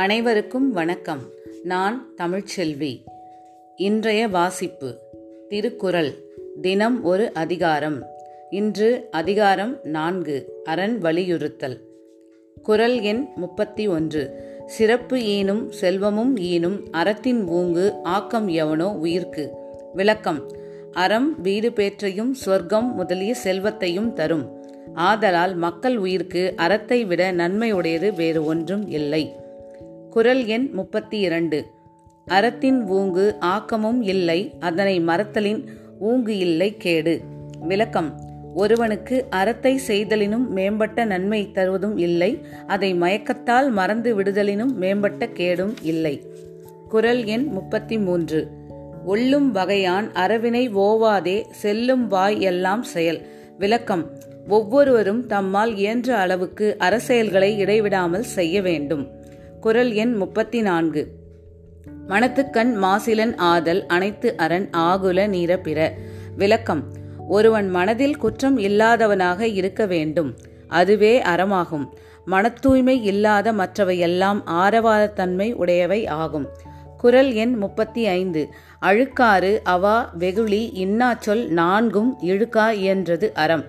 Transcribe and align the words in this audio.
அனைவருக்கும் 0.00 0.72
வணக்கம். 0.72 1.20
நான் 1.62 2.08
தமிழ்ச்செல்வி. 2.16 3.02
இன்றைய 3.76 4.28
வாசிப்பு. 4.28 4.98
திருக்குறள். 5.48 6.14
தினம் 6.60 7.04
ஒரு 7.04 7.32
அதிகாரம். 7.32 8.06
இன்று 8.50 9.08
அதிகாரம் 9.10 9.78
நான்கு. 9.82 10.60
அரண் 10.64 10.98
வலியுறுத்தல். 10.98 11.80
குறள் 12.62 12.98
எண் 12.98 13.26
முப்பத்தி 13.36 13.88
ஒன்று. 13.88 14.34
சிறப்பு 14.66 15.22
ஈனும் 15.22 15.70
செல்வமும் 15.70 16.36
ஈனும் 16.36 16.90
அறத்தின் 16.90 17.48
ஊங்கு 17.48 18.02
ஆக்கம் 18.02 18.48
எவனோ 18.48 18.98
உயிர்க்கு. 19.02 19.48
விளக்கம். 19.94 20.50
அறம் 20.92 21.40
வீடு 21.40 21.72
பேற்றையும் 21.72 22.34
சொர்க்கம் 22.34 22.94
முதலிய 22.94 23.34
செல்வத்தையும் 23.34 24.12
தரும். 24.12 24.64
ஆதலால் 24.94 25.54
மக்கள் 25.54 25.96
உயிர்க்கு 26.00 26.54
அறத்தை 26.54 27.04
விட 27.04 27.32
நன்மையுடையது 27.32 28.14
வேறு 28.14 28.44
ஒன்றும் 28.44 28.88
இல்லை. 28.88 29.39
குறள் 30.10 30.44
எண் 30.44 30.70
முப்பத்தி 30.72 31.18
இரண்டு 31.18 31.66
அறத்தின் 32.26 32.90
ஊங்கு 32.90 33.38
ஆக்கமும் 33.38 34.02
இல்லை 34.02 34.54
அதனை 34.60 35.00
மறத்தலின் 35.00 35.68
ஊங்கு 36.00 36.28
இல்லை 36.28 36.76
கேடு. 36.76 37.20
விளக்கம். 37.60 38.20
ஒருவனுக்கு 38.54 39.26
அறத்தை 39.30 39.76
செய்தலினும் 39.76 40.52
மேம்பட்ட 40.52 41.04
நன்மை 41.04 41.50
தருவதும் 41.52 41.98
இல்லை 41.98 42.38
அதை 42.66 42.94
மயக்கத்தால் 42.94 43.70
மறந்து 43.70 44.22
விடுதலினும் 44.22 44.74
மேம்பட்ட 44.76 45.26
கேடும் 45.26 45.74
இல்லை. 45.82 46.22
குரல் 46.88 47.24
எண் 47.24 47.44
முப்பத்தி 47.44 47.98
மூன்று 47.98 48.48
ஒள்ளும் 49.06 49.54
வகையான் 49.54 50.12
அறவினை 50.12 50.74
ஓவாதே 50.74 51.44
செல்லும் 51.50 52.06
வாய் 52.06 52.40
எல்லாம் 52.40 52.82
செயல். 52.82 53.26
விளக்கம். 53.58 54.10
ஒவ்வொருவரும் 54.48 55.26
தம்மால் 55.26 55.76
இயன்ற 55.76 56.16
அளவுக்கு 56.16 56.78
அரசியல்களை 56.78 57.58
இடைவிடாமல் 57.58 58.22
செய்ய 58.22 58.62
வேண்டும். 58.62 59.18
குறள் 59.60 59.90
எண் 59.90 60.12
முப்பத்தி 60.12 60.60
நான்கு 60.60 61.08
மனத்துக்கண் 62.08 62.74
மாசிலன் 62.76 63.36
ஆதல் 63.36 63.86
அனைத்து 63.86 64.36
அரண் 64.36 64.68
ஆகுல 64.72 65.26
நீர 65.26 65.56
பிற. 65.56 65.94
விளக்கம் 66.36 66.84
ஒருவன் 67.28 67.70
மனதில் 67.70 68.16
குற்றம் 68.16 68.58
இல்லாதவனாக 68.58 69.40
இருக்க 69.40 69.86
வேண்டும். 69.86 70.36
அதுவே 70.68 71.22
அறமாகும். 71.22 71.88
மனத்தூய்மை 72.26 73.02
இல்லாத 73.02 73.52
மற்றவையெல்லாம் 73.52 74.42
ஆரவாதத்தன்மை 74.46 75.52
உடையவை 75.52 76.06
ஆகும். 76.06 76.48
குறள் 76.96 77.32
எண் 77.32 77.54
முப்பத்தி 77.54 78.06
ஐந்து 78.06 78.48
அழுக்காறு 78.82 79.60
அவா 79.64 80.10
வெகுளி 80.18 80.72
இன்னாச்சொல் 80.74 81.48
நான்கும் 81.48 82.18
இழுக்கா 82.22 82.72
இயன்றது 82.72 83.32
அறம். 83.32 83.64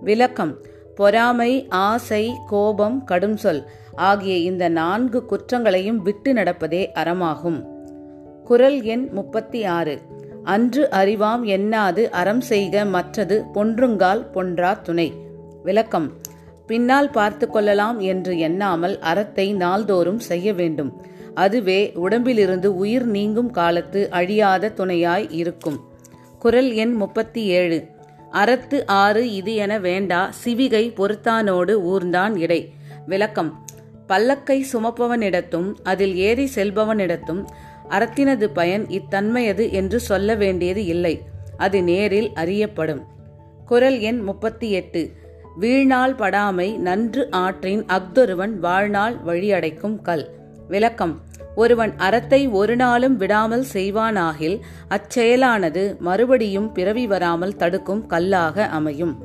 விளக்கம் 0.00 0.58
பொறாமை 0.98 1.52
ஆசை 1.68 2.24
கோபம் 2.46 3.04
கடும் 3.04 3.36
சொல் 3.36 3.60
ஆகிய 3.94 4.36
இந்த 4.36 4.64
நான்கு 4.68 5.18
குற்றங்களையும் 5.24 6.00
விட்டு 6.02 6.30
நடப்பதே 6.32 6.80
அறமாகும். 6.94 7.58
குரல் 8.44 8.82
எண் 8.82 9.04
முப்பத்தி 9.12 9.60
ஆறு 9.64 9.94
அன்று 10.42 10.88
அறிவாம் 10.90 11.42
எண்ணாது 11.56 12.02
அறம் 12.20 12.40
செய்க 12.40 12.84
மற்றது 12.84 13.44
பொன்றுங்கால் 13.54 14.22
பொன்றா 14.34 14.72
துணை. 14.82 15.12
விளக்கம். 15.62 16.08
பின்னால் 16.66 17.10
பார்த்து 17.10 17.48
கொள்ளலாம் 17.50 18.00
என்று 18.00 18.38
எண்ணாமல் 18.38 18.96
அறத்தை 18.98 19.46
நாள்தோறும் 19.52 20.22
செய்ய 20.30 20.52
வேண்டும். 20.52 20.90
அதுவே 21.34 21.80
உடம்பிலிருந்து 22.04 22.70
உயிர் 22.76 23.06
நீங்கும் 23.06 23.50
காலத்து 23.50 24.00
அழியாத 24.10 24.68
துணையாய் 24.68 25.28
இருக்கும். 25.30 25.78
குரல் 26.38 26.72
எண் 26.72 26.92
முப்பத்தி 26.92 27.44
ஏழு 27.60 27.78
அறத்து 28.30 28.86
ஆறு 28.86 29.32
இது 29.32 29.54
என 29.54 29.78
வேண்டா 29.78 30.30
சிவிகை 30.44 30.92
பொறுத்தானோடு 30.92 31.82
ஊர்ந்தான் 31.82 32.36
இடை. 32.36 32.72
விளக்கம். 33.06 33.66
பல்லக்கை 34.08 34.64
சுமப்பவனிடத்தும் 34.72 35.74
அதில் 35.82 36.16
ஏறி 36.16 36.50
செல்பவனிடத்தும் 36.54 37.44
அறத்தினது 37.88 38.44
பயன் 38.44 38.86
இத்தன்மையது 38.86 39.70
என்று 39.70 40.00
சொல்ல 40.00 40.34
வேண்டியது 40.34 40.84
இல்லை. 40.84 41.22
அது 41.56 41.82
நேரில் 41.82 42.32
அறியப்படும். 42.34 43.04
குரல் 43.66 43.98
எண் 43.98 44.18
முப்பத்தி 44.18 44.70
எட்டு 44.70 45.12
வீழ்நாள் 45.56 46.14
படாமை 46.14 46.76
நன்று 46.76 47.30
ஆற்றின் 47.30 47.84
அக்தொருவன் 47.84 48.58
வாழ்நாள் 48.58 49.16
வழியடைக்கும் 49.26 50.02
கல். 50.02 50.30
விளக்கம். 50.68 51.20
ஒருவன் 51.58 51.92
அறத்தை 51.96 52.48
ஒரு 52.48 52.76
நாளும் 52.76 53.16
விடாமல் 53.16 53.64
செய்வானாகில் 53.72 54.60
அச்செயலானது 54.88 55.98
மறுபடியும் 55.98 56.72
பிறவி 56.72 57.06
வராமல் 57.06 57.56
தடுக்கும் 57.56 58.06
கல்லாக 58.06 58.64
அமையும். 58.64 59.22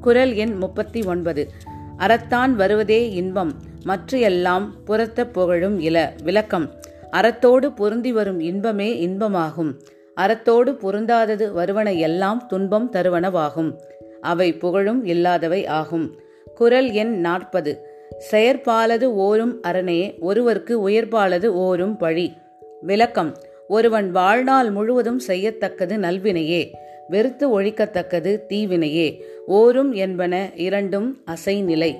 குரல் 0.00 0.34
எண் 0.34 0.54
முப்பத்தி 0.56 1.02
ஒன்பது 1.02 1.50
அறத்தான் 1.98 2.50
வருவதே 2.50 3.12
இன்பம் 3.12 3.52
மற்றையெல்லாம் 3.82 4.84
புறத்த 4.84 5.26
புகழும் 5.26 5.80
இல. 5.80 6.14
விளக்கம். 6.22 6.70
அறத்தோடு 7.10 7.72
பொருந்தி 7.72 8.12
வரும் 8.12 8.40
இன்பமே 8.40 9.06
இன்பமாகும். 9.06 9.78
அறத்தோடு 10.14 10.72
பொருந்தாதது 10.72 11.52
வருவன 11.52 11.92
எல்லாம் 11.92 12.46
துன்பம் 12.46 12.92
தருவனவாகும். 12.92 13.74
அவை 14.20 14.56
புகழும் 14.56 15.04
இல்லாதவை 15.04 15.66
ஆகும். 15.66 16.20
குரல் 16.54 16.90
எண் 16.90 17.20
நாற்பது. 17.20 17.87
செயற்பாலது 18.30 19.04
ஓரும் 19.04 19.60
அரணே 19.62 20.14
ஒருவர்க்கு 20.20 20.88
உயர்பாலது 20.88 21.46
ஓரும் 21.46 21.96
பழி. 21.96 22.32
விளக்கம் 22.80 23.36
ஒருவன் 23.68 24.10
வாழ்நாள் 24.10 24.70
முழுவதும் 24.70 25.20
செய்யத்தக்கது 25.26 25.96
நல்வினையே 25.96 26.72
வெறுத்து 27.08 27.60
ஒழிக்கத்தக்கது 27.60 28.40
தீவினையே. 28.48 29.20
ஓரும் 29.46 29.92
என்பன 29.92 30.50
இரண்டும் 30.54 31.22
அசைநிலை. 31.26 31.94